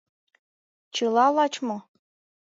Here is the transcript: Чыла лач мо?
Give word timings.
Чыла 0.95 1.25
лач 1.35 1.53
мо? 1.67 1.77